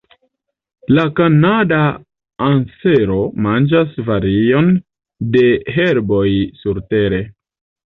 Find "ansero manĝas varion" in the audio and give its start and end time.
2.45-4.73